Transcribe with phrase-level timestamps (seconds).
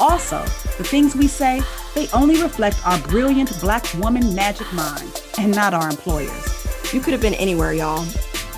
[0.00, 0.40] Also,
[0.76, 1.60] the things we say,
[1.94, 6.92] they only reflect our brilliant black woman magic mind and not our employers.
[6.92, 8.06] You could have been anywhere, y'all,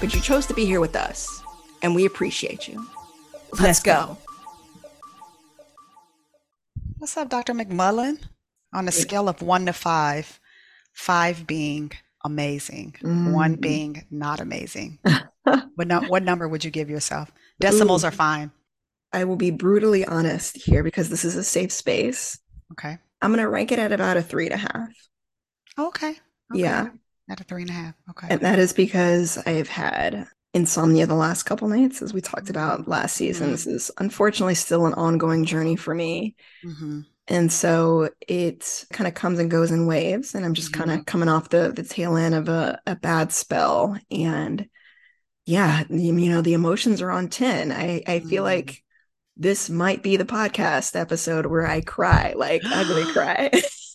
[0.00, 1.42] but you chose to be here with us,
[1.82, 2.86] and we appreciate you.
[3.52, 3.92] Let's, Let's go.
[4.06, 4.18] go.
[6.98, 7.54] What's up, Dr.
[7.54, 8.20] McMullen?
[8.74, 10.38] On a scale of one to five,
[10.92, 11.90] five being
[12.24, 13.32] amazing, mm.
[13.32, 14.98] one being not amazing.
[15.74, 17.32] what, no, what number would you give yourself?
[17.58, 18.08] Decimals Ooh.
[18.08, 18.52] are fine.
[19.12, 22.38] I will be brutally honest here because this is a safe space.
[22.72, 22.98] Okay.
[23.20, 24.88] I'm going to rank it at about a three and a half.
[25.78, 26.08] Okay.
[26.08, 26.18] okay.
[26.54, 26.88] Yeah.
[27.28, 27.94] At a three and a half.
[28.10, 28.28] Okay.
[28.30, 32.88] And that is because I've had insomnia the last couple nights, as we talked about
[32.88, 33.46] last season.
[33.46, 33.52] Mm-hmm.
[33.52, 36.34] This is unfortunately still an ongoing journey for me.
[36.64, 37.00] Mm-hmm.
[37.28, 40.34] And so it kind of comes and goes in waves.
[40.34, 40.82] And I'm just mm-hmm.
[40.82, 43.96] kind of coming off the, the tail end of a, a bad spell.
[44.10, 44.68] And
[45.46, 47.70] yeah, you know, the emotions are on 10.
[47.70, 48.44] I, I feel mm-hmm.
[48.44, 48.82] like
[49.40, 53.50] this might be the podcast episode where I cry, like ugly cry.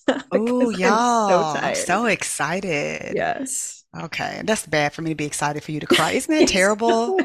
[0.32, 1.54] oh, y'all.
[1.56, 3.14] So, I'm so excited.
[3.16, 3.86] Yes.
[3.96, 4.42] Okay.
[4.44, 6.12] That's bad for me to be excited for you to cry.
[6.12, 7.20] Isn't that terrible?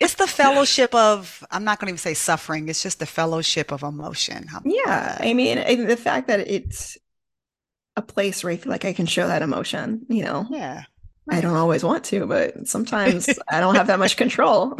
[0.00, 3.72] it's the fellowship of, I'm not going to even say suffering, it's just the fellowship
[3.72, 4.46] of emotion.
[4.64, 5.18] yeah.
[5.20, 6.96] I mean, the fact that it's
[7.94, 10.46] a place where I feel like I can show that emotion, you know?
[10.48, 10.84] Yeah.
[11.28, 14.78] I don't always want to, but sometimes I don't have that much control.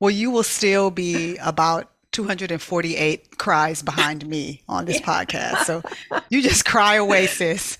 [0.00, 5.64] Well, you will still be about 248 cries behind me on this podcast.
[5.64, 5.82] So
[6.30, 7.78] you just cry away, sis.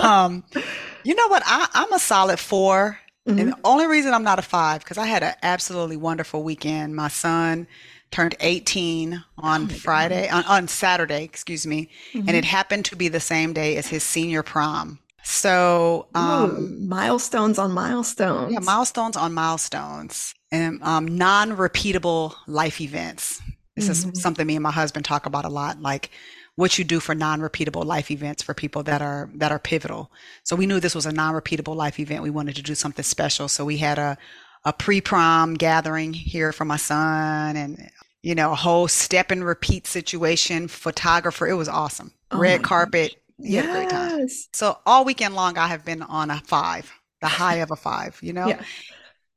[0.00, 0.44] Um,
[1.02, 1.42] you know what?
[1.46, 3.38] I, am a solid 4 mm-hmm.
[3.38, 6.96] And the only reason I'm not a five, because I had an absolutely wonderful weekend.
[6.96, 7.66] My son
[8.10, 11.90] turned 18 on oh Friday, on, on, Saturday, excuse me.
[12.12, 12.28] Mm-hmm.
[12.28, 14.98] And it happened to be the same day as his senior prom.
[15.24, 18.52] So, um, Ooh, milestones on milestones.
[18.52, 23.40] Yeah, milestones on milestones and um, non repeatable life events.
[23.74, 24.10] This mm-hmm.
[24.10, 25.80] is something me and my husband talk about a lot.
[25.80, 26.10] Like,
[26.56, 30.12] what you do for non-repeatable life events for people that are that are pivotal.
[30.44, 32.22] So we knew this was a non-repeatable life event.
[32.22, 33.48] We wanted to do something special.
[33.48, 34.16] So we had a
[34.64, 37.90] a pre-prom gathering here for my son and
[38.22, 41.46] you know, a whole step and repeat situation, photographer.
[41.46, 42.12] It was awesome.
[42.30, 43.16] Oh Red carpet.
[43.38, 44.48] Yes.
[44.52, 48.18] So all weekend long I have been on a five, the high of a five,
[48.22, 48.46] you know?
[48.46, 48.62] Yeah.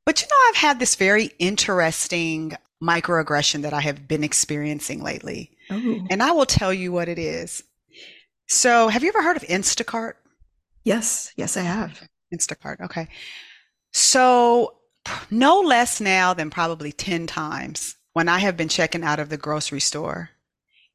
[0.06, 5.50] But you know, I've had this very interesting microaggression that I have been experiencing lately.
[5.70, 6.06] Oh.
[6.10, 7.62] And I will tell you what it is.
[8.46, 10.14] So, have you ever heard of Instacart?
[10.82, 12.08] Yes, yes, I have.
[12.34, 12.80] Instacart.
[12.80, 13.08] Okay.
[13.92, 14.78] So,
[15.30, 19.36] no less now than probably 10 times when I have been checking out of the
[19.36, 20.30] grocery store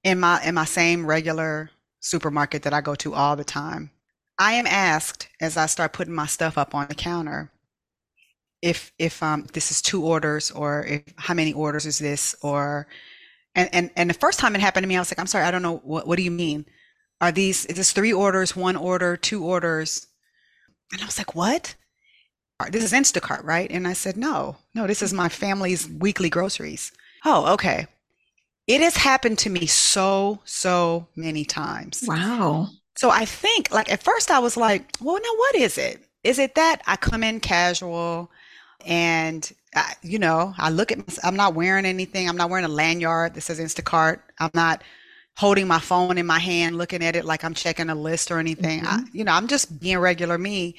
[0.03, 1.69] in my in my same regular
[2.03, 3.91] supermarket that I go to all the time.
[4.39, 7.51] I am asked as I start putting my stuff up on the counter
[8.61, 12.87] if if um this is two orders or if how many orders is this or
[13.55, 15.45] and, and, and the first time it happened to me, I was like, I'm sorry,
[15.45, 15.77] I don't know.
[15.77, 16.65] What, what do you mean?
[17.21, 20.07] Are these, is this three orders, one order, two orders?
[20.91, 21.75] And I was like, what?
[22.71, 23.69] This is Instacart, right?
[23.71, 26.91] And I said, no, no, this is my family's weekly groceries.
[27.25, 27.87] Oh, okay.
[28.67, 32.03] It has happened to me so, so many times.
[32.07, 32.69] Wow.
[32.95, 36.05] So I think, like, at first I was like, well, now what is it?
[36.23, 38.31] Is it that I come in casual
[38.85, 42.29] and I, you know, I look at, I'm not wearing anything.
[42.29, 44.21] I'm not wearing a lanyard that says Instacart.
[44.39, 44.83] I'm not
[45.35, 48.37] holding my phone in my hand, looking at it like I'm checking a list or
[48.37, 48.81] anything.
[48.81, 49.05] Mm-hmm.
[49.05, 50.77] I, you know, I'm just being regular me.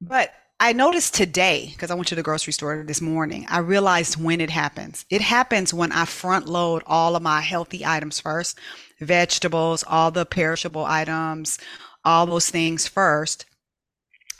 [0.00, 4.20] But I noticed today, because I went to the grocery store this morning, I realized
[4.20, 5.04] when it happens.
[5.08, 8.58] It happens when I front load all of my healthy items first,
[9.00, 11.58] vegetables, all the perishable items,
[12.04, 13.46] all those things first.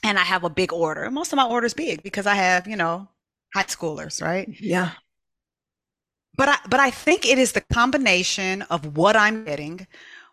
[0.03, 1.09] And I have a big order.
[1.11, 3.09] Most of my orders big because I have, you know,
[3.55, 4.49] high schoolers, right?
[4.61, 4.93] Yeah.
[6.37, 9.87] But I but I think it is the combination of what I'm getting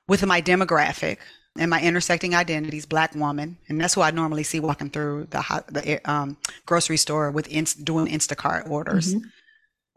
[0.07, 1.17] with my demographic
[1.57, 5.63] and my intersecting identities, black woman, and that's who I normally see walking through the
[5.67, 7.47] the um, grocery store with
[7.83, 9.15] doing Instacart orders.
[9.15, 9.27] Mm-hmm.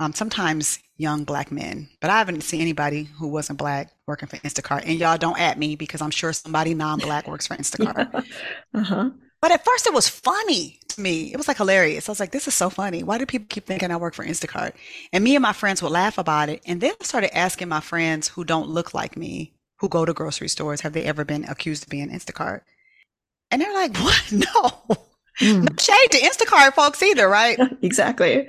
[0.00, 4.36] Um, sometimes young black men, but I haven't seen anybody who wasn't black working for
[4.36, 4.82] Instacart.
[4.86, 8.14] And y'all don't at me because I'm sure somebody non-black works for Instacart.
[8.74, 9.10] uh-huh.
[9.40, 11.32] But at first, it was funny to me.
[11.32, 12.08] It was like hilarious.
[12.08, 13.02] I was like, this is so funny.
[13.02, 14.72] Why do people keep thinking I work for Instacart?
[15.12, 16.62] And me and my friends would laugh about it.
[16.66, 20.12] And then I started asking my friends who don't look like me, who go to
[20.12, 22.62] grocery stores, have they ever been accused of being Instacart?
[23.50, 24.32] And they're like, what?
[24.32, 25.06] No.
[25.40, 25.62] Mm.
[25.62, 27.58] No shade to Instacart folks either, right?
[27.82, 28.48] exactly.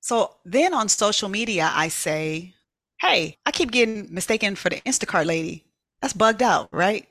[0.00, 2.54] So then on social media, I say,
[3.00, 5.64] hey, I keep getting mistaken for the Instacart lady.
[6.00, 7.06] That's bugged out, right?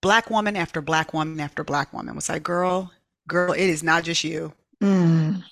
[0.00, 2.92] Black woman after black woman after black woman was like, girl,
[3.26, 4.52] girl, it is not just you.
[4.80, 5.42] Mm.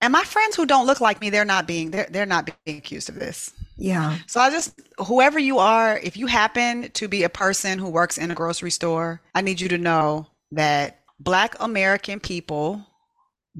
[0.00, 2.78] And my friends who don't look like me, they're not being they're they're not being
[2.78, 3.52] accused of this.
[3.76, 4.18] Yeah.
[4.26, 8.18] So I just whoever you are, if you happen to be a person who works
[8.18, 12.84] in a grocery store, I need you to know that black American people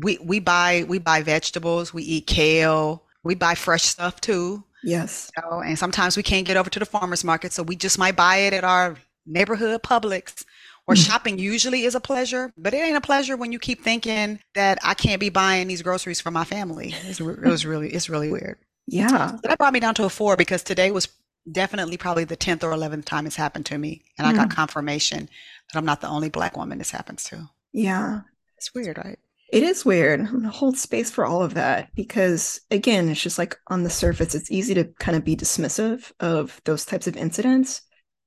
[0.01, 4.63] we we buy we buy vegetables, we eat kale, we buy fresh stuff too.
[4.85, 5.31] Yes.
[5.37, 7.99] You know, and sometimes we can't get over to the farmers market, so we just
[7.99, 8.97] might buy it at our
[9.27, 10.45] neighborhood Publix
[10.89, 11.07] or mm.
[11.07, 14.79] shopping usually is a pleasure, but it ain't a pleasure when you keep thinking that
[14.83, 16.95] I can't be buying these groceries for my family.
[17.05, 18.59] It's, it was really, it's really weird.
[18.87, 19.33] Yeah.
[19.33, 21.09] So that brought me down to a four because today was
[21.51, 24.03] definitely probably the 10th or 11th time it's happened to me.
[24.17, 24.31] And mm.
[24.31, 24.55] I got mm.
[24.57, 25.29] confirmation
[25.71, 27.51] that I'm not the only black woman this happens to.
[27.73, 28.23] Yeah.
[28.57, 29.19] It's weird, right?
[29.53, 30.21] It is weird.
[30.21, 33.91] I'm gonna Hold space for all of that because, again, it's just like on the
[33.91, 37.83] surface, it's easy to kind of be dismissive of those types of incidents.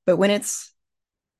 [0.06, 0.71] But when it's,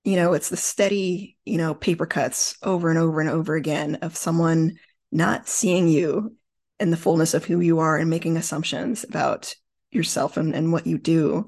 [0.05, 3.97] you know, it's the steady, you know, paper cuts over and over and over again
[3.97, 4.79] of someone
[5.11, 6.37] not seeing you
[6.81, 9.55] in the fullness of who you are and making assumptions about
[9.91, 11.47] yourself and, and what you do.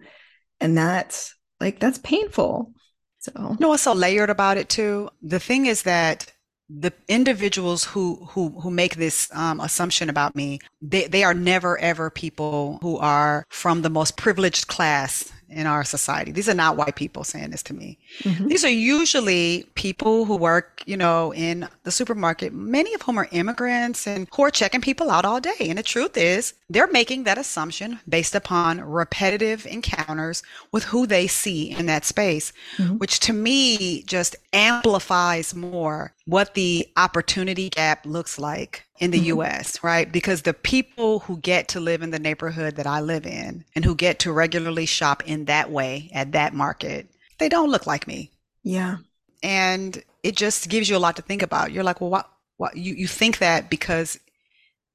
[0.60, 2.72] And that's like, that's painful.
[3.18, 5.08] So, you know what's so layered about it too?
[5.22, 6.30] The thing is that
[6.68, 11.78] the individuals who who who make this um, assumption about me they, they are never
[11.78, 16.32] ever people who are from the most privileged class in our society.
[16.32, 17.98] These are not white people saying this to me.
[18.20, 18.48] Mm-hmm.
[18.48, 23.28] These are usually people who work, you know, in the supermarket, many of whom are
[23.30, 25.52] immigrants and who are checking people out all day.
[25.60, 30.42] And the truth is, they're making that assumption based upon repetitive encounters
[30.72, 32.98] with who they see in that space, mm-hmm.
[32.98, 39.40] which to me just amplifies more what the opportunity gap looks like in the mm-hmm.
[39.40, 40.10] US, right?
[40.10, 43.84] Because the people who get to live in the neighborhood that I live in and
[43.84, 47.08] who get to regularly shop in that way at that market,
[47.38, 48.30] they don't look like me.
[48.62, 48.98] Yeah.
[49.42, 51.72] And it just gives you a lot to think about.
[51.72, 54.18] You're like, well, what, what you, you think that because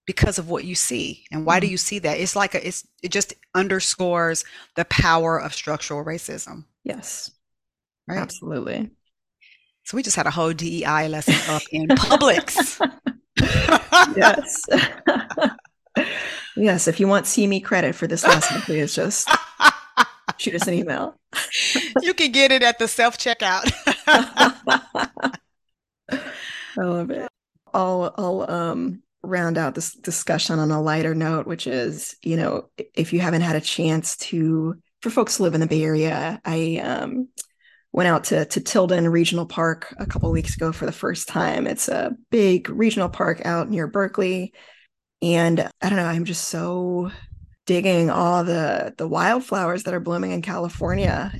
[0.06, 1.68] because of what you see and why mm-hmm.
[1.68, 4.44] do you see that it's like a, it's it just underscores
[4.76, 7.30] the power of structural racism yes
[8.08, 8.90] right absolutely
[9.84, 12.82] so we just had a whole dei lesson up in publix
[14.16, 14.66] yes.
[16.56, 16.88] yes.
[16.88, 19.30] If you want CME credit for this lesson, please just
[20.38, 21.16] shoot us an email.
[22.02, 23.72] you can get it at the self checkout.
[26.78, 27.28] I love it.
[27.74, 32.70] I'll I'll um round out this discussion on a lighter note, which is, you know,
[32.94, 36.40] if you haven't had a chance to for folks who live in the Bay Area,
[36.46, 37.30] I um
[37.92, 41.68] went out to to Tilden Regional Park a couple weeks ago for the first time.
[41.68, 44.54] It's a big regional park out near Berkeley,
[45.22, 46.06] and I don't know.
[46.06, 47.12] I'm just so
[47.66, 51.32] digging all the the wildflowers that are blooming in California.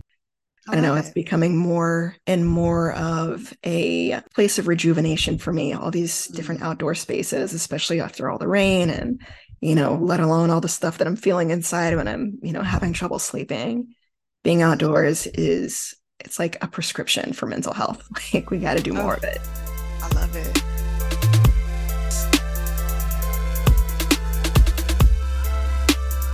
[0.68, 0.96] I don't know.
[0.96, 5.74] It's becoming more and more of a place of rejuvenation for me.
[5.74, 6.66] All these different mm.
[6.66, 9.20] outdoor spaces, especially after all the rain and,
[9.62, 12.62] you know, let alone all the stuff that I'm feeling inside when I'm, you know,
[12.62, 13.96] having trouble sleeping.
[14.44, 18.08] Being outdoors is it's like a prescription for mental health.
[18.34, 19.40] Like we got to do more oh, of it.
[19.42, 20.64] Oh, I love it.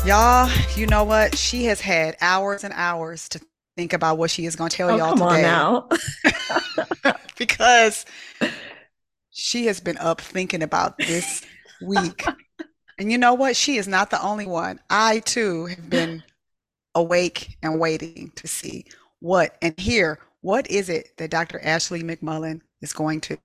[0.06, 1.38] Y'all, you know what?
[1.38, 3.42] She has had hours and hours to
[3.78, 5.46] think about what she is going to tell oh, y'all come today.
[5.46, 5.88] On
[7.04, 7.14] now.
[7.38, 8.06] because
[9.32, 11.46] she has been up thinking about this
[11.82, 12.26] week.
[13.00, 13.56] and you know what?
[13.56, 14.80] She is not the only one.
[14.90, 16.24] I too have been
[16.94, 18.86] awake and waiting to see
[19.20, 21.60] what and hear what is it that Dr.
[21.64, 23.38] Ashley McMullen is going to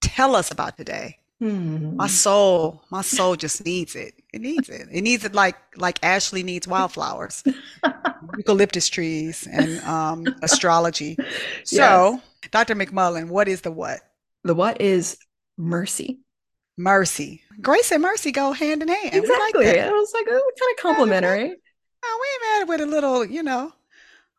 [0.00, 1.18] tell us about today.
[1.40, 1.96] Hmm.
[1.96, 4.14] My soul, my soul just needs it.
[4.32, 4.88] It needs it.
[4.90, 7.44] It needs it like like Ashley needs wildflowers,
[8.38, 11.18] eucalyptus trees, and um, astrology.
[11.64, 12.50] So, yes.
[12.50, 12.74] Dr.
[12.74, 14.00] McMullen, what is the what?
[14.44, 15.18] The what is
[15.58, 16.20] mercy.
[16.78, 17.42] Mercy.
[17.60, 19.14] Grace and mercy go hand in hand.
[19.14, 19.66] Exactly.
[19.66, 21.54] Like I was like, oh, kind of complimentary.
[22.04, 23.72] Oh, we ain't mad with a little, you know,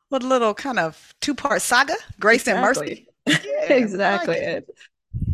[0.10, 3.08] what a little kind of two part saga, Grace exactly.
[3.26, 3.46] and Mercy.
[3.48, 4.54] Yeah, exactly.
[4.54, 4.66] Like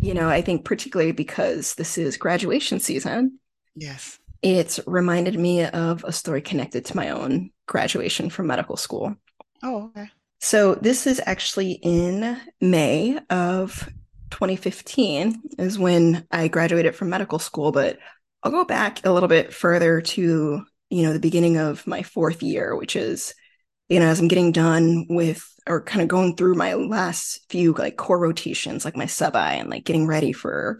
[0.02, 3.40] you know, I think particularly because this is graduation season.
[3.76, 4.20] Yes.
[4.42, 9.16] It's reminded me of a story connected to my own graduation from medical school.
[9.64, 10.10] Oh, okay.
[10.42, 13.90] So this is actually in May of
[14.32, 18.00] 2015 is when I graduated from medical school, but
[18.44, 22.44] I'll go back a little bit further to, you know, the beginning of my fourth
[22.44, 23.34] year, which is,
[23.94, 27.74] you know, as I'm getting done with or kind of going through my last few
[27.74, 30.80] like core rotations, like my sub-I and like getting ready for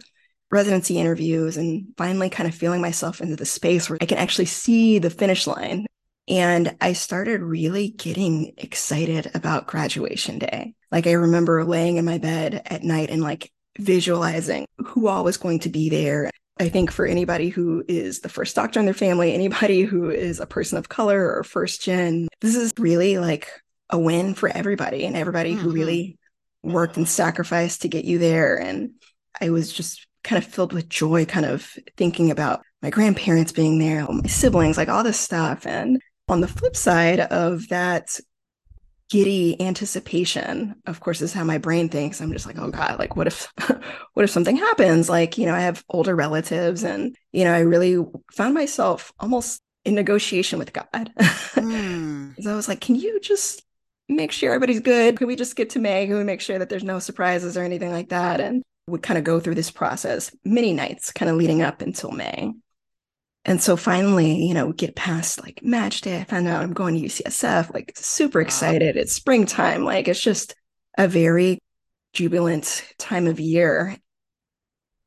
[0.50, 4.46] residency interviews and finally kind of feeling myself into the space where I can actually
[4.46, 5.86] see the finish line.
[6.26, 10.74] And I started really getting excited about graduation day.
[10.90, 15.36] Like I remember laying in my bed at night and like visualizing who all was
[15.36, 16.30] going to be there.
[16.58, 20.38] I think for anybody who is the first doctor in their family, anybody who is
[20.38, 23.48] a person of color or first gen, this is really like
[23.90, 25.62] a win for everybody and everybody mm-hmm.
[25.62, 26.18] who really
[26.62, 28.56] worked and sacrificed to get you there.
[28.56, 28.92] And
[29.40, 33.78] I was just kind of filled with joy, kind of thinking about my grandparents being
[33.78, 35.66] there, my siblings, like all this stuff.
[35.66, 38.18] And on the flip side of that
[39.10, 42.20] giddy anticipation, of course, is how my brain thinks.
[42.20, 43.52] I'm just like, oh God, like what if
[44.14, 45.08] what if something happens?
[45.08, 49.60] Like, you know, I have older relatives and, you know, I really found myself almost
[49.84, 51.12] in negotiation with God.
[51.54, 52.34] Mm.
[52.42, 53.62] so I was like, can you just
[54.08, 55.16] make sure everybody's good?
[55.16, 56.06] Can we just get to May?
[56.06, 58.40] Can we make sure that there's no surprises or anything like that?
[58.40, 62.10] And would kind of go through this process many nights kind of leading up until
[62.10, 62.52] May.
[63.44, 66.20] And so finally, you know, get past like match day.
[66.20, 68.96] I found out I'm going to UCSF, like super excited.
[68.96, 69.84] It's springtime.
[69.84, 70.54] Like it's just
[70.96, 71.58] a very
[72.14, 73.96] jubilant time of year.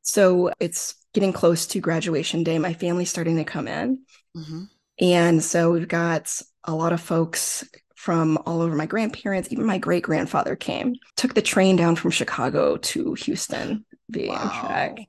[0.02, 2.58] So it's getting close to graduation day.
[2.58, 4.02] My family's starting to come in.
[4.36, 4.64] Mm-hmm.
[5.00, 9.78] And so we've got a lot of folks from all over my grandparents, even my
[9.78, 14.38] great grandfather came, took the train down from Chicago to Houston via wow.
[14.38, 15.06] Amtrak.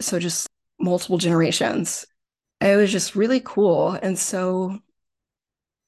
[0.00, 0.48] So just
[0.80, 2.06] multiple generations.
[2.62, 3.90] It was just really cool.
[3.90, 4.78] And so,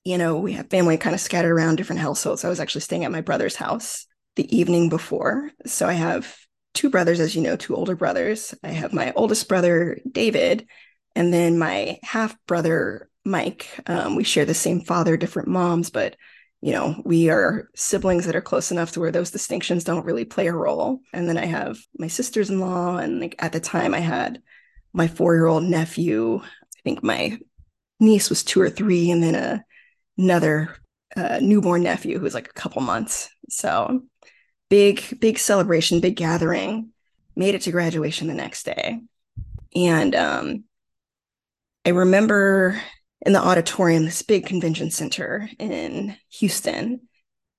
[0.04, 2.44] you know, we have family kind of scattered around different households.
[2.44, 5.50] I was actually staying at my brother's house the evening before.
[5.66, 6.36] So I have
[6.74, 8.54] two brothers, as you know, two older brothers.
[8.62, 10.66] I have my oldest brother, David,
[11.14, 13.68] and then my half brother, Mike.
[13.86, 16.16] Um, we share the same father, different moms, but
[16.60, 20.24] you know, we are siblings that are close enough to where those distinctions don't really
[20.24, 21.00] play a role.
[21.12, 22.96] And then I have my sisters in law.
[22.96, 24.40] And like at the time, I had
[24.94, 26.40] my four year old nephew.
[26.84, 27.38] Think my
[27.98, 29.64] niece was two or three, and then a,
[30.18, 30.76] another
[31.16, 33.30] uh, newborn nephew who was like a couple months.
[33.48, 34.02] So
[34.68, 36.90] big, big celebration, big gathering.
[37.36, 39.00] Made it to graduation the next day.
[39.74, 40.64] And um,
[41.84, 42.80] I remember
[43.26, 47.00] in the auditorium, this big convention center in Houston,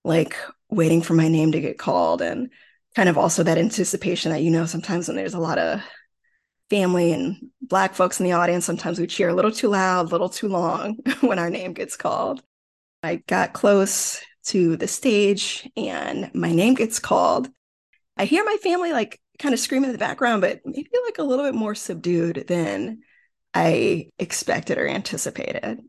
[0.04, 0.38] like
[0.70, 2.52] waiting for my name to get called and
[2.96, 5.82] kind of also that anticipation that, you know, sometimes when there's a lot of
[6.70, 10.10] family and black folks in the audience, sometimes we cheer a little too loud, a
[10.10, 12.42] little too long when our name gets called.
[13.04, 17.50] I got close to the stage and my name gets called.
[18.18, 21.24] I hear my family like kind of screaming in the background, but maybe like a
[21.24, 23.00] little bit more subdued than
[23.54, 25.82] I expected or anticipated.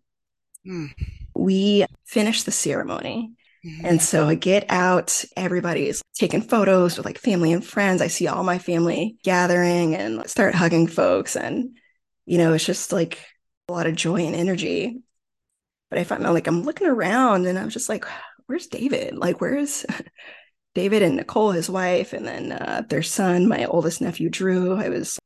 [0.67, 0.93] Mm.
[1.35, 3.36] We finished the ceremony.
[3.67, 3.87] Mm-hmm.
[3.87, 8.01] And so I get out, everybody's taking photos with like family and friends.
[8.01, 11.35] I see all my family gathering and start hugging folks.
[11.35, 11.77] And,
[12.27, 13.19] you know, it's just like
[13.69, 15.01] a lot of joy and energy.
[15.91, 18.05] But I find like I'm looking around and I'm just like,
[18.47, 19.17] where's David?
[19.17, 19.85] Like, where's
[20.75, 24.77] David and Nicole, his wife, and then uh, their son, my oldest nephew, Drew?
[24.77, 25.19] I was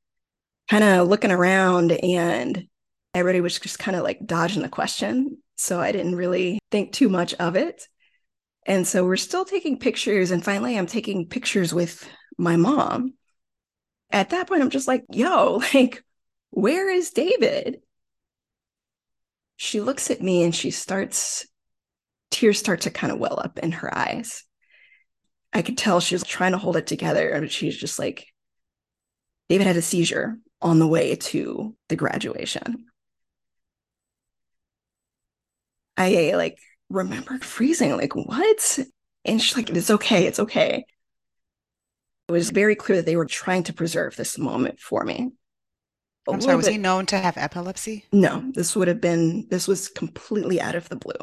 [0.71, 2.69] kind of looking around and
[3.13, 5.39] everybody was just kind of like dodging the question.
[5.57, 7.87] So I didn't really think too much of it.
[8.67, 10.31] And so we're still taking pictures.
[10.31, 13.15] And finally, I'm taking pictures with my mom.
[14.11, 16.05] At that point, I'm just like, yo, like,
[16.51, 17.81] where is David?
[19.57, 21.47] She looks at me and she starts,
[22.31, 24.45] tears start to kind of well up in her eyes.
[25.53, 27.29] I could tell she was trying to hold it together.
[27.31, 28.27] And she's just like,
[29.49, 32.87] David had a seizure on the way to the graduation.
[35.97, 36.59] I like
[36.91, 38.79] remembered freezing, like, what?
[39.25, 40.85] And she's like, it's okay, it's okay.
[42.29, 45.31] It was very clear that they were trying to preserve this moment for me.
[46.29, 48.05] A I'm sorry, was bit, he known to have epilepsy?
[48.13, 51.15] No, this would have been, this was completely out of the blue.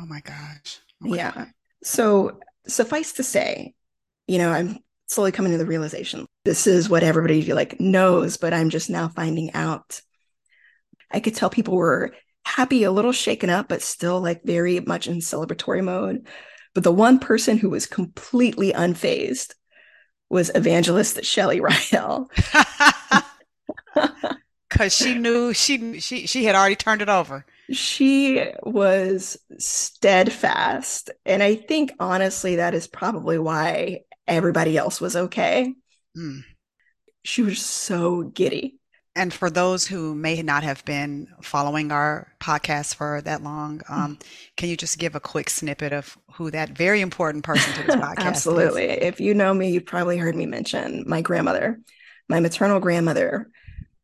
[0.00, 0.80] Oh my gosh.
[1.04, 1.16] Oh okay.
[1.16, 1.46] Yeah.
[1.84, 3.74] So suffice to say,
[4.26, 8.54] you know, I'm slowly coming to the realization this is what everybody like knows, but
[8.54, 10.00] I'm just now finding out.
[11.10, 12.14] I could tell people were
[12.48, 16.26] happy, a little shaken up, but still like very much in celebratory mode.
[16.74, 19.54] But the one person who was completely unfazed
[20.30, 21.60] was evangelist Shelly
[21.92, 22.30] Ryle.
[24.70, 27.44] Cause she knew she she she had already turned it over.
[27.72, 31.10] She was steadfast.
[31.24, 35.74] And I think honestly that is probably why everybody else was okay.
[36.16, 36.42] Mm.
[37.24, 38.78] She was so giddy.
[39.18, 43.90] And for those who may not have been following our podcast for that long, mm.
[43.90, 44.18] um,
[44.56, 47.96] can you just give a quick snippet of who that very important person to this
[47.96, 48.84] podcast Absolutely.
[48.84, 48.98] Is?
[49.02, 51.80] If you know me, you've probably heard me mention my grandmother,
[52.28, 53.50] my maternal grandmother,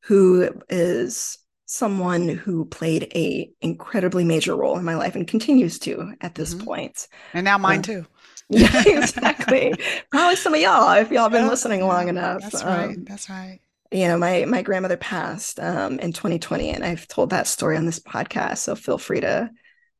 [0.01, 6.13] who is someone who played a incredibly major role in my life and continues to
[6.21, 6.65] at this mm-hmm.
[6.65, 7.07] point.
[7.33, 8.07] And now mine uh, too.
[8.49, 9.73] yeah, exactly.
[10.11, 12.43] Probably some of y'all if y'all have been listening long enough.
[12.43, 12.97] That's um, right.
[13.07, 13.61] That's right.
[13.93, 17.87] You know, my my grandmother passed um, in 2020, and I've told that story on
[17.87, 18.59] this podcast.
[18.59, 19.51] So feel free to,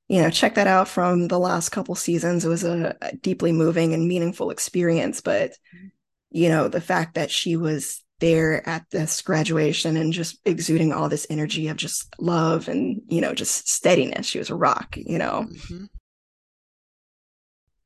[0.09, 2.45] you know, check that out from the last couple seasons.
[2.45, 5.21] It was a, a deeply moving and meaningful experience.
[5.21, 5.89] But mm-hmm.
[6.31, 11.09] you know, the fact that she was there at this graduation and just exuding all
[11.09, 15.19] this energy of just love and you know just steadiness she was a rock you
[15.19, 15.85] know mm-hmm.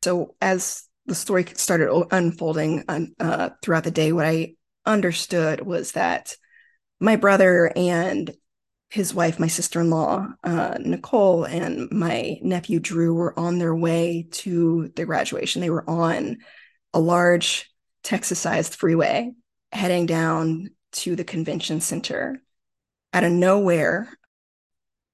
[0.03, 2.85] so as the story started unfolding
[3.19, 4.55] uh, throughout the day what i
[4.89, 6.35] understood was that
[6.99, 8.35] my brother and
[8.91, 14.91] his wife my sister-in-law uh, nicole and my nephew drew were on their way to
[14.97, 15.61] the graduation.
[15.61, 16.39] They were on
[16.95, 17.71] a large
[18.03, 19.33] texas-sized freeway
[19.73, 22.43] heading down to the convention center.
[23.13, 24.09] Out of nowhere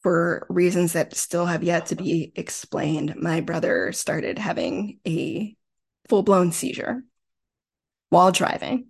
[0.02, 5.56] for reasons that still have yet to be explained my brother started having a
[6.08, 7.02] full-blown seizure
[8.10, 8.88] while driving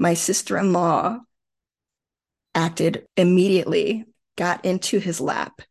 [0.00, 1.20] my sister-in-law
[2.54, 4.04] acted immediately
[4.36, 5.62] got into his lap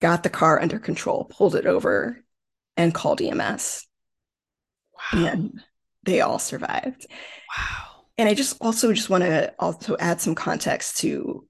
[0.00, 2.22] got the car under control pulled it over
[2.76, 3.86] and called ems
[5.12, 5.26] wow.
[5.26, 5.62] and
[6.02, 7.06] they all survived
[7.56, 11.46] wow and I just also just want to also add some context to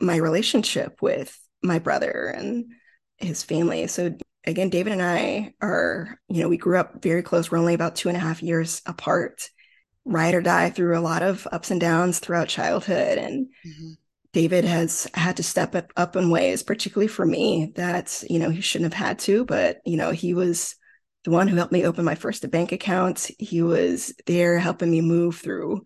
[0.00, 2.72] my relationship with my brother and
[3.18, 3.86] his family.
[3.86, 7.50] So again, David and I are, you know, we grew up very close.
[7.50, 9.50] We're only about two and a half years apart,
[10.04, 13.18] ride or die through a lot of ups and downs throughout childhood.
[13.18, 13.92] And mm-hmm.
[14.32, 18.60] David has had to step up, in ways, particularly for me, that, you know, he
[18.60, 20.76] shouldn't have had to, but, you know, he was
[21.24, 23.30] the one who helped me open my first bank account.
[23.38, 25.82] He was there helping me move through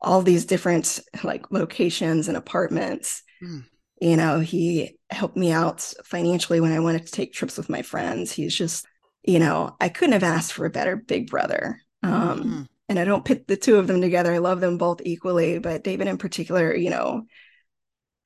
[0.00, 3.22] all these different like locations and apartments.
[3.42, 3.64] Mm.
[4.00, 7.82] You know, he helped me out financially when I wanted to take trips with my
[7.82, 8.32] friends.
[8.32, 8.84] He's just,
[9.22, 11.80] you know, I couldn't have asked for a better big brother.
[12.02, 12.62] Um, mm-hmm.
[12.88, 14.32] And I don't pit the two of them together.
[14.32, 17.24] I love them both equally, but David in particular, you know,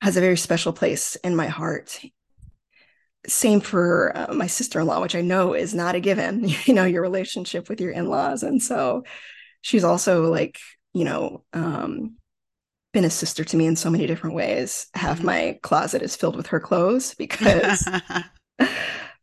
[0.01, 1.99] has a very special place in my heart
[3.27, 7.01] same for uh, my sister-in-law which i know is not a given you know your
[7.01, 9.03] relationship with your in-laws and so
[9.61, 10.57] she's also like
[10.93, 12.15] you know um,
[12.93, 15.25] been a sister to me in so many different ways half mm-hmm.
[15.25, 17.87] my closet is filled with her clothes because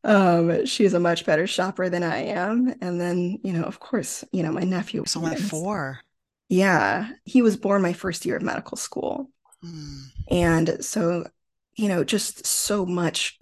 [0.07, 4.25] um, she's a much better shopper than i am and then you know of course
[4.33, 6.01] you know my nephew so only four
[6.49, 9.31] yeah he was born my first year of medical school
[9.65, 10.05] mm.
[10.31, 11.27] and so
[11.75, 13.39] you know just so much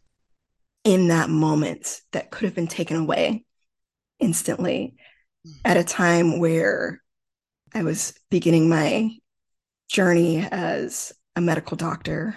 [0.84, 3.44] in that moment that could have been taken away
[4.18, 4.96] instantly
[5.46, 5.52] mm.
[5.64, 7.02] at a time where
[7.74, 9.10] I was beginning my
[9.88, 12.36] journey as a medical doctor.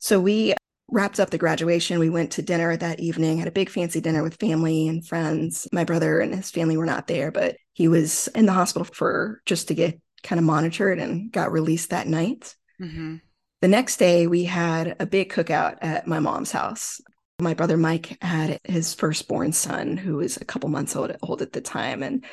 [0.00, 0.54] So we
[0.92, 1.98] wrapped up the graduation.
[1.98, 5.66] We went to dinner that evening, had a big fancy dinner with family and friends.
[5.72, 9.40] My brother and his family were not there, but he was in the hospital for
[9.46, 12.54] just to get kind of monitored and got released that night.
[12.80, 13.16] Mm-hmm.
[13.62, 17.00] The next day, we had a big cookout at my mom's house.
[17.40, 21.52] My brother Mike had his firstborn son, who was a couple months old, old at
[21.52, 22.24] the time, and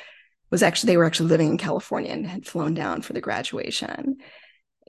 [0.52, 4.17] was actually they were actually living in California and had flown down for the graduation.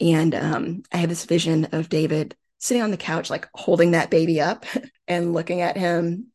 [0.01, 4.11] And um, I had this vision of David sitting on the couch, like holding that
[4.11, 4.65] baby up
[5.09, 6.29] and looking at him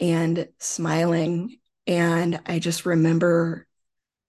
[0.00, 1.58] and smiling.
[1.86, 3.66] And I just remember,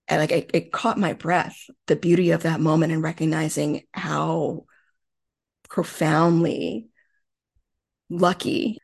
[0.07, 4.65] and like, it, it caught my breath, the beauty of that moment and recognizing how
[5.69, 6.89] profoundly
[8.09, 8.77] lucky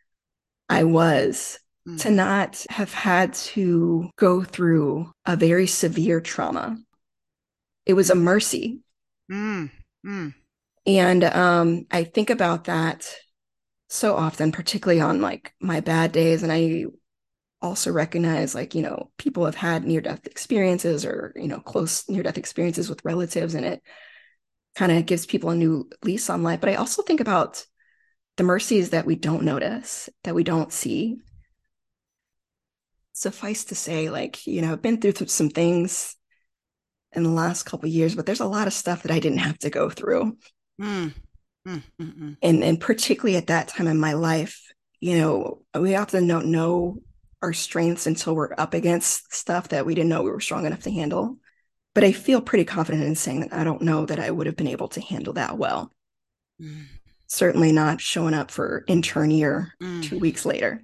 [0.70, 2.00] I was mm.
[2.02, 6.78] to not have had to go through a very severe trauma.
[7.86, 8.80] It was a mercy.
[9.30, 9.70] Mm.
[10.06, 10.34] Mm.
[10.88, 13.14] And um, I think about that
[13.90, 16.44] so often, particularly on like my bad days.
[16.44, 16.86] And I
[17.62, 22.08] also recognize like, you know, people have had near death experiences or, you know, close
[22.08, 23.84] near death experiences with relatives and it
[24.76, 26.62] kind of gives people a new lease on life.
[26.62, 27.66] But I also think about
[28.38, 31.18] the mercies that we don't notice, that we don't see.
[33.12, 36.16] Suffice to say, like, you know, I've been through some things
[37.14, 39.58] in the last couple years, but there's a lot of stuff that I didn't have
[39.60, 40.38] to go through.
[40.82, 41.14] Mm.
[41.68, 42.38] Mm, mm, mm.
[42.42, 47.02] and and particularly at that time in my life, you know, we often don't know
[47.42, 50.84] our strengths until we're up against stuff that we didn't know we were strong enough
[50.84, 51.38] to handle.
[51.94, 54.56] But I feel pretty confident in saying that I don't know that I would have
[54.56, 55.92] been able to handle that well.
[56.62, 56.86] Mm.
[57.28, 60.04] Certainly not showing up for intern year mm.
[60.04, 60.84] two weeks later.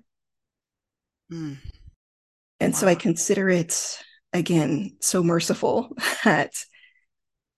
[2.60, 2.80] And wow.
[2.80, 4.00] so I consider it,
[4.34, 6.54] again, so merciful that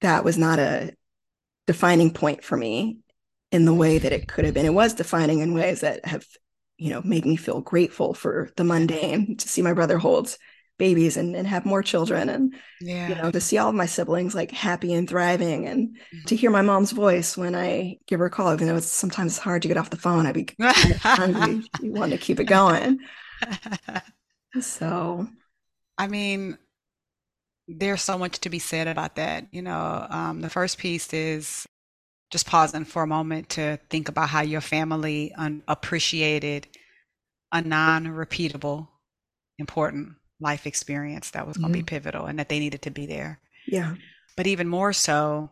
[0.01, 0.93] that was not a
[1.67, 2.99] defining point for me
[3.51, 4.65] in the way that it could have been.
[4.65, 6.25] It was defining in ways that have,
[6.77, 10.35] you know, made me feel grateful for the mundane to see my brother hold
[10.77, 13.07] babies and, and have more children and yeah.
[13.07, 16.25] you know to see all of my siblings like happy and thriving and mm-hmm.
[16.25, 19.37] to hear my mom's voice when I give her a call even though it's sometimes
[19.37, 22.99] hard to get off the phone I'd be hungry you want to keep it going
[24.59, 25.27] so
[25.97, 26.57] I mean
[27.67, 31.67] there's so much to be said about that you know um, the first piece is
[32.31, 36.67] just pausing for a moment to think about how your family un- appreciated
[37.51, 38.87] a non-repeatable
[39.57, 41.85] important life experience that was going to mm-hmm.
[41.85, 43.95] be pivotal and that they needed to be there yeah
[44.35, 45.49] but even more so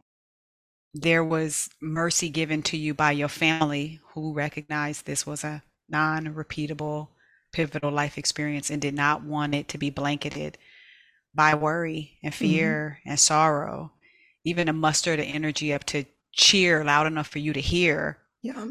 [0.94, 7.08] there was mercy given to you by your family who recognized this was a non-repeatable
[7.52, 10.58] pivotal life experience and did not want it to be blanketed
[11.36, 12.46] by worry and mm-hmm.
[12.46, 13.10] fear mm-hmm.
[13.12, 13.92] and sorrow
[14.44, 18.18] even to muster the energy up to cheer loud enough for you to hear.
[18.42, 18.68] Yeah.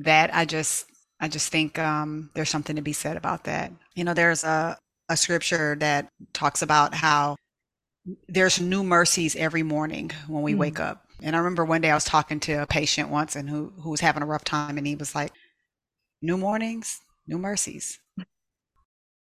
[0.00, 0.86] That I just
[1.20, 3.72] I just think um, there's something to be said about that.
[3.94, 7.36] You know, there's a, a scripture that talks about how
[8.26, 10.58] there's new mercies every morning when we mm.
[10.58, 11.04] wake up.
[11.22, 13.90] And I remember one day I was talking to a patient once and who who
[13.90, 15.32] was having a rough time and he was like,
[16.22, 17.98] New mornings, new mercies.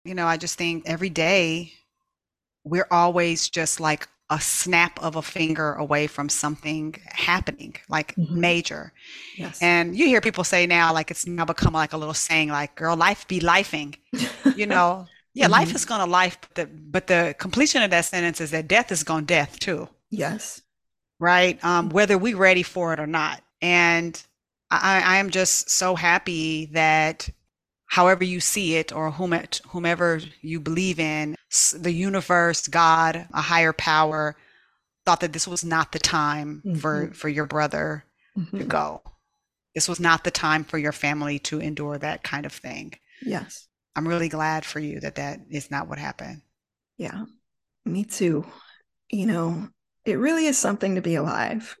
[0.04, 1.72] You know, I just think every day
[2.66, 8.40] we're always just like a snap of a finger away from something happening like mm-hmm.
[8.40, 8.92] major.
[9.36, 9.62] Yes.
[9.62, 12.74] and you hear people say now like it's now become like a little saying like
[12.74, 13.94] girl life be lifing
[14.56, 15.06] you know?
[15.32, 15.52] Yeah mm-hmm.
[15.52, 18.90] life is gonna life but the, but the completion of that sentence is that death
[18.90, 19.88] is gonna death too.
[20.10, 20.62] Yes.
[21.20, 21.62] Right?
[21.64, 23.40] Um, whether we're ready for it or not.
[23.62, 24.20] And
[24.70, 27.30] I, I am just so happy that
[27.86, 31.36] however you see it or whom it, whomever you believe in,
[31.78, 34.36] the universe, God, a higher power,
[35.04, 36.78] thought that this was not the time mm-hmm.
[36.78, 38.04] for, for your brother
[38.36, 38.58] mm-hmm.
[38.58, 39.02] to go.
[39.74, 42.94] This was not the time for your family to endure that kind of thing.
[43.22, 43.68] Yes.
[43.94, 46.42] I'm really glad for you that that is not what happened.
[46.98, 47.24] Yeah,
[47.84, 48.46] me too.
[49.10, 49.68] You know,
[50.04, 51.76] it really is something to be alive.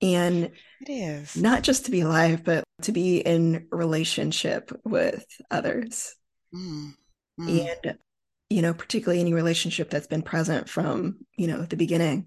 [0.00, 0.50] And
[0.80, 6.14] it is not just to be alive, but to be in relationship with others.
[6.54, 6.92] Mm.
[7.40, 7.68] Mm.
[7.84, 7.98] And,
[8.50, 12.26] you know, particularly any relationship that's been present from, you know, the beginning.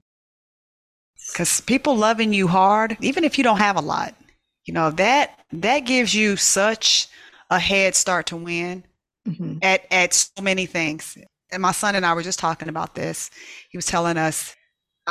[1.31, 4.15] Because people loving you hard, even if you don't have a lot,
[4.65, 7.07] you know, that that gives you such
[7.49, 8.83] a head start to win
[9.27, 9.57] mm-hmm.
[9.61, 11.17] at at so many things.
[11.51, 13.29] And my son and I were just talking about this.
[13.69, 14.55] He was telling us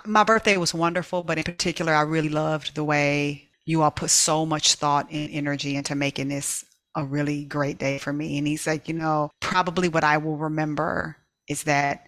[0.06, 4.10] my birthday was wonderful, but in particular, I really loved the way you all put
[4.10, 8.38] so much thought and energy into making this a really great day for me.
[8.38, 11.16] And he said, you know, probably what I will remember
[11.48, 12.06] is that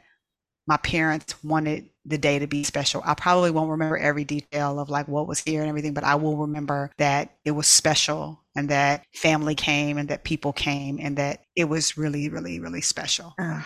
[0.66, 3.02] my parents wanted the day to be special.
[3.04, 6.14] I probably won't remember every detail of like what was here and everything, but I
[6.16, 11.16] will remember that it was special and that family came and that people came and
[11.16, 13.34] that it was really, really, really special.
[13.38, 13.62] Uh.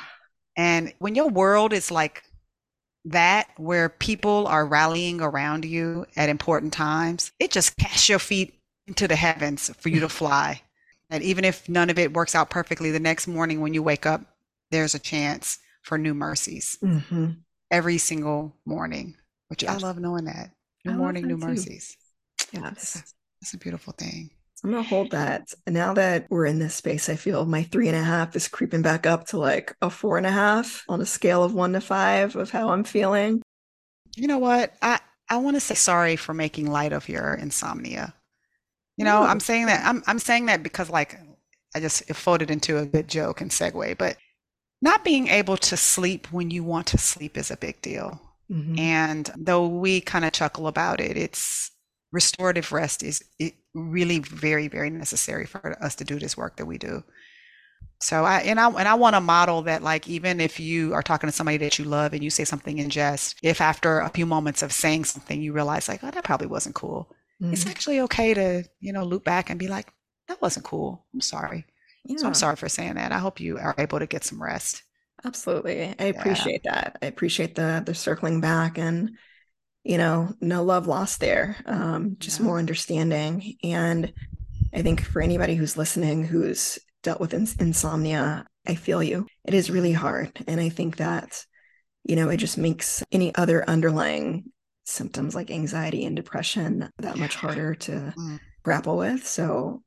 [0.57, 2.23] And when your world is like
[3.07, 8.59] that where people are rallying around you at important times, it just casts your feet
[8.87, 10.63] into the heavens for you to fly.
[11.11, 14.07] And even if none of it works out perfectly, the next morning when you wake
[14.07, 14.23] up,
[14.71, 17.31] there's a chance for new mercies mm-hmm.
[17.71, 19.15] every single morning,
[19.49, 19.83] which yes.
[19.83, 20.51] I love knowing that.
[20.85, 21.47] New I morning, new too.
[21.47, 21.97] mercies.
[22.53, 23.15] Yes.
[23.41, 24.31] It's a beautiful thing.
[24.65, 25.53] I'm gonna hold that.
[25.69, 28.83] Now that we're in this space, I feel my three and a half is creeping
[28.83, 31.81] back up to like a four and a half on a scale of one to
[31.81, 33.43] five of how I'm feeling.
[34.17, 34.75] You know what?
[34.83, 38.15] I I want to say sorry for making light of your insomnia.
[38.97, 41.19] You know, I'm saying that I'm I'm saying that because like
[41.75, 44.17] I just it folded into a good joke and segue, but
[44.81, 48.21] not being able to sleep when you want to sleep is a big deal.
[48.51, 48.79] Mm-hmm.
[48.79, 51.71] And though we kind of chuckle about it, it's
[52.13, 53.23] restorative rest is
[53.75, 57.03] really very very necessary for us to do this work that we do
[58.01, 61.03] so i and i and i want to model that like even if you are
[61.03, 64.09] talking to somebody that you love and you say something in jest if after a
[64.09, 67.53] few moments of saying something you realize like oh that probably wasn't cool mm-hmm.
[67.53, 69.93] it's actually okay to you know loop back and be like
[70.29, 71.65] that wasn't cool i'm sorry
[72.05, 72.17] yeah.
[72.17, 74.83] so i'm sorry for saying that i hope you are able to get some rest
[75.25, 76.75] absolutely i appreciate yeah.
[76.75, 79.11] that i appreciate the the circling back and
[79.87, 82.47] you know, no love lost there, um, just yeah.
[82.47, 83.55] more understanding.
[83.63, 84.13] And
[84.75, 89.29] I think for anybody who's listening who's dealt with ins- insomnia, I feel you.
[89.45, 90.33] It is really hard.
[90.49, 91.47] And I think that,
[92.03, 94.51] you know, it just makes any other underlying
[94.87, 98.41] symptoms like anxiety and depression that much harder to mm.
[98.63, 99.27] grapple with.
[99.27, 99.83] So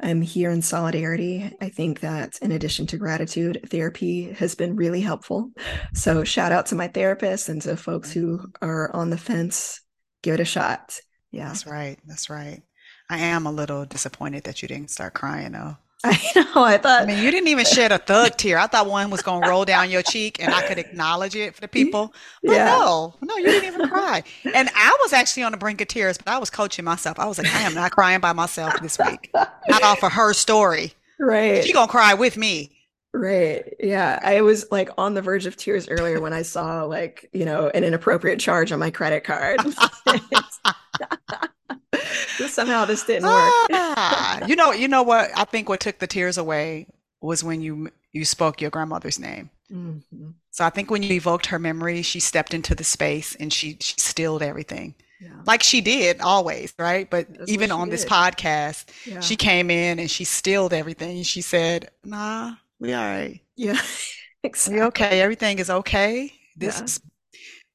[0.00, 1.50] I'm here in solidarity.
[1.60, 5.50] I think that in addition to gratitude, therapy has been really helpful.
[5.94, 9.80] So shout out to my therapist and to folks who are on the fence.
[10.22, 11.00] Give it a shot.
[11.30, 11.48] Yeah.
[11.48, 11.98] That's right.
[12.06, 12.62] That's right.
[13.10, 15.76] I am a little disappointed that you didn't start crying though.
[16.04, 16.62] I know.
[16.62, 17.02] I thought.
[17.02, 18.58] I mean, you didn't even shed a thug tear.
[18.58, 21.56] I thought one was going to roll down your cheek, and I could acknowledge it
[21.56, 22.14] for the people.
[22.44, 22.66] But yeah.
[22.66, 24.22] no, no, you didn't even cry.
[24.54, 27.18] And I was actually on the brink of tears, but I was coaching myself.
[27.18, 29.30] I was like, I am not crying by myself this week.
[29.34, 30.92] Not off of her story.
[31.18, 31.64] Right.
[31.64, 32.70] She gonna cry with me.
[33.12, 33.74] Right.
[33.80, 34.20] Yeah.
[34.22, 37.70] I was like on the verge of tears earlier when I saw like, you know,
[37.74, 39.58] an inappropriate charge on my credit card.
[42.46, 43.52] Somehow this didn't work.
[43.72, 45.30] ah, you know, you know what?
[45.36, 46.86] I think what took the tears away
[47.20, 49.50] was when you you spoke your grandmother's name.
[49.72, 50.30] Mm-hmm.
[50.50, 53.76] So I think when you evoked her memory, she stepped into the space and she
[53.80, 54.94] she stilled everything.
[55.20, 55.30] Yeah.
[55.46, 57.08] Like she did always, right?
[57.10, 57.94] But That's even on did.
[57.94, 59.20] this podcast, yeah.
[59.20, 61.22] she came in and she stilled everything.
[61.24, 63.40] She said, "Nah, we all right.
[63.56, 63.80] Yeah,
[64.42, 64.80] exactly.
[64.80, 65.20] We okay.
[65.20, 66.32] Everything is okay.
[66.56, 66.84] This yeah.
[66.84, 67.00] is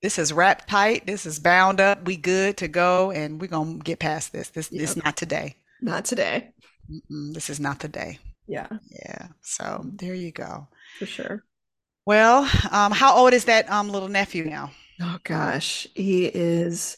[0.04, 1.08] this is wrapped tight.
[1.08, 2.06] This is bound up.
[2.06, 4.50] We good to go, and we're gonna get past this.
[4.50, 4.82] This yep.
[4.82, 5.56] this not today.
[5.82, 6.52] Not today.
[6.92, 8.20] Mm-mm, this is not the day.
[8.46, 8.68] Yeah.
[8.92, 9.30] Yeah.
[9.42, 10.68] So there you go.
[11.00, 11.46] For sure.
[12.06, 14.72] Well, um, how old is that um little nephew now?
[15.02, 16.98] Oh gosh, he is.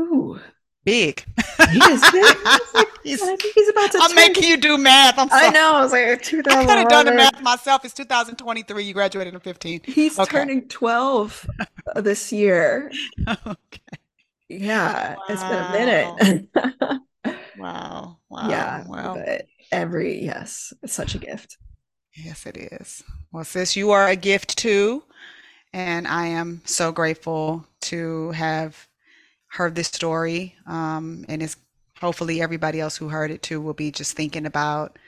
[0.00, 0.40] Ooh,
[0.88, 1.24] big.
[1.70, 2.36] He is big.
[3.02, 3.98] he's, I think he's about to.
[4.00, 5.18] I'm making you do math.
[5.18, 5.46] I'm sorry.
[5.46, 5.74] I know.
[5.74, 6.50] I was like, 2011.
[6.50, 7.84] I could have done the math myself.
[7.84, 8.84] It's 2023.
[8.84, 9.80] You graduated in 15.
[9.84, 10.30] He's okay.
[10.30, 11.46] turning 12
[11.94, 12.90] uh, this year.
[13.28, 13.80] okay.
[14.48, 15.22] Yeah, wow.
[15.28, 17.02] it's been a minute.
[17.58, 18.16] wow.
[18.30, 18.50] Wow.
[18.50, 18.84] Yeah.
[18.86, 21.56] Well, but every yes, it's such a gift.
[22.14, 23.02] Yes, it is.
[23.32, 25.02] Well, sis, you are a gift too.
[25.72, 28.87] And I am so grateful to have
[29.48, 31.56] heard this story um, and is
[32.00, 34.98] hopefully everybody else who heard it too will be just thinking about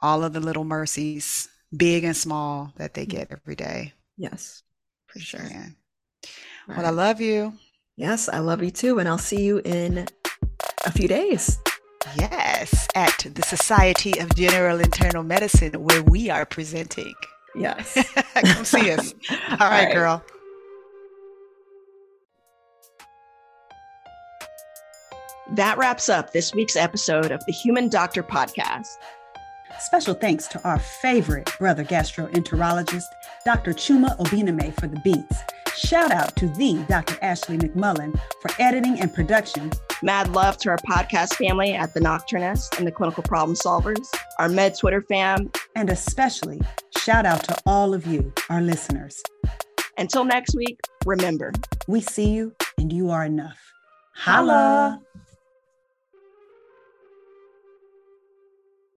[0.00, 3.92] all of the little mercies big and small that they get every day.
[4.16, 4.62] Yes
[5.06, 5.40] for sure.
[6.68, 6.86] well right.
[6.86, 7.52] i love you.
[7.96, 10.06] Yes i love you too and i'll see you in
[10.86, 11.58] a few days.
[12.18, 17.14] Yes at the society of general internal medicine where we are presenting.
[17.54, 17.94] Yes.
[18.34, 19.12] Come see us.
[19.30, 19.92] All right, all right.
[19.92, 20.24] girl
[25.54, 28.86] That wraps up this week's episode of the Human Doctor Podcast.
[29.80, 33.06] Special thanks to our favorite brother gastroenterologist,
[33.44, 33.72] Dr.
[33.72, 35.38] Chuma Obiname, for the beats.
[35.76, 37.18] Shout out to the Dr.
[37.20, 39.72] Ashley McMullen for editing and production.
[40.04, 44.06] Mad love to our podcast family at The Nocturnist and the Clinical Problem Solvers,
[44.38, 45.50] our Med Twitter fam.
[45.74, 46.60] And especially
[46.96, 49.20] shout out to all of you, our listeners.
[49.98, 51.52] Until next week, remember,
[51.88, 53.58] we see you and you are enough.
[54.14, 55.00] Holla!